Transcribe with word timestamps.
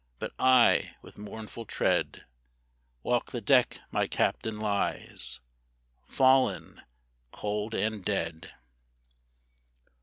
But 0.17 0.31
I 0.39 0.95
with 1.03 1.19
mournful 1.19 1.65
tread, 1.65 2.25
Walk 3.03 3.29
the 3.29 3.39
deck 3.39 3.81
my 3.91 4.07
Captain 4.07 4.59
lies, 4.59 5.39
Fallen 6.07 6.81
cold 7.31 7.75
and 7.75 8.03
dead. 8.03 8.51